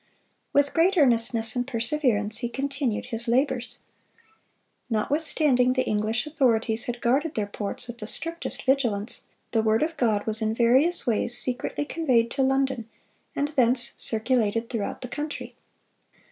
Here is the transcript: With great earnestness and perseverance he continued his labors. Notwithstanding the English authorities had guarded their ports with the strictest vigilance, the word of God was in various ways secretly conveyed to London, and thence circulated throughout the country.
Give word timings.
With 0.51 0.73
great 0.73 0.97
earnestness 0.97 1.55
and 1.55 1.67
perseverance 1.67 2.39
he 2.39 2.49
continued 2.49 3.05
his 3.13 3.27
labors. 3.27 3.77
Notwithstanding 4.89 5.73
the 5.73 5.83
English 5.85 6.25
authorities 6.25 6.85
had 6.85 7.01
guarded 7.01 7.35
their 7.35 7.45
ports 7.45 7.85
with 7.85 7.99
the 7.99 8.07
strictest 8.07 8.63
vigilance, 8.65 9.25
the 9.51 9.61
word 9.61 9.83
of 9.83 9.95
God 9.97 10.25
was 10.25 10.41
in 10.41 10.55
various 10.55 11.05
ways 11.05 11.37
secretly 11.37 11.85
conveyed 11.85 12.31
to 12.31 12.41
London, 12.41 12.89
and 13.35 13.49
thence 13.49 13.93
circulated 13.95 14.71
throughout 14.71 15.01
the 15.01 15.07
country. 15.07 15.53